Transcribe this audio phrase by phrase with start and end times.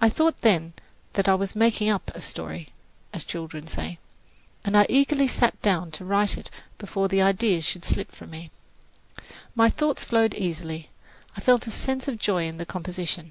[0.00, 0.72] I thought then
[1.12, 2.70] that I was "making up a story,"
[3.12, 4.00] as children say,
[4.64, 8.50] and I eagerly sat down to write it before the ideas should slip from me.
[9.54, 10.90] My thoughts flowed easily;
[11.36, 13.30] I felt a sense of joy in the composition.